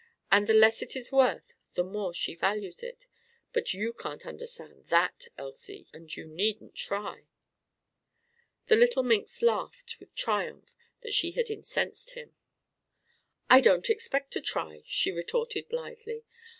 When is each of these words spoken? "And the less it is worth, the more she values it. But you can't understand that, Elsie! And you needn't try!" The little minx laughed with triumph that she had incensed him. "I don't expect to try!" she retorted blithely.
"And 0.31 0.47
the 0.47 0.55
less 0.55 0.81
it 0.81 0.95
is 0.95 1.11
worth, 1.11 1.53
the 1.75 1.83
more 1.83 2.11
she 2.11 2.33
values 2.33 2.81
it. 2.81 3.05
But 3.53 3.75
you 3.75 3.93
can't 3.93 4.25
understand 4.25 4.87
that, 4.87 5.27
Elsie! 5.37 5.85
And 5.93 6.11
you 6.17 6.25
needn't 6.25 6.73
try!" 6.73 7.27
The 8.65 8.77
little 8.77 9.03
minx 9.03 9.43
laughed 9.43 9.97
with 9.99 10.15
triumph 10.15 10.73
that 11.01 11.13
she 11.13 11.33
had 11.33 11.51
incensed 11.51 12.13
him. 12.17 12.35
"I 13.47 13.61
don't 13.61 13.91
expect 13.91 14.31
to 14.33 14.41
try!" 14.41 14.81
she 14.87 15.11
retorted 15.11 15.69
blithely. 15.69 16.25